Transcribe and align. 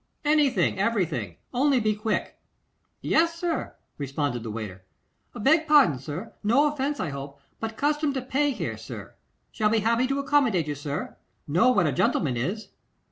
'Anything, 0.25 0.79
everything, 0.79 1.35
only 1.53 1.79
be 1.79 1.93
quick.' 1.93 2.35
'Yes, 3.01 3.35
sir,' 3.35 3.75
responded 3.99 4.41
the 4.41 4.49
waiter. 4.49 4.83
'Beg 5.35 5.67
pardon, 5.67 5.99
sir. 5.99 6.33
No 6.43 6.65
offence, 6.73 6.99
I 6.99 7.09
hope, 7.09 7.39
but 7.59 7.77
custom 7.77 8.11
to 8.13 8.21
pay 8.23 8.49
here, 8.49 8.77
sir. 8.77 9.13
Shall 9.51 9.69
be 9.69 9.81
happy 9.81 10.07
to 10.07 10.17
accommodate 10.17 10.67
you, 10.67 10.73
sir. 10.73 11.17
Know 11.47 11.69
what 11.69 11.85
a 11.85 11.91
gentleman 11.91 12.35
is. 12.35 12.69